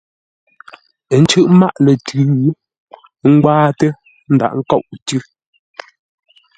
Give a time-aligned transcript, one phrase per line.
[1.15, 2.21] Ə́ cʉ́ʼ mâʼ lə̂ tʉ̌,
[3.23, 5.19] ə́ ngwáatə́; ə́ ndaghʼ ńkôʼ tʉ̌.